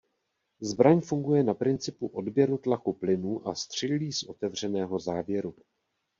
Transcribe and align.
Zbraň 0.61 1.01
funguje 1.01 1.43
na 1.43 1.53
principu 1.53 2.07
odběru 2.07 2.57
tlaku 2.57 2.93
plynů 2.93 3.47
a 3.47 3.55
střílí 3.55 4.13
z 4.13 4.23
otevřeného 4.23 4.99
závěru. 4.99 5.55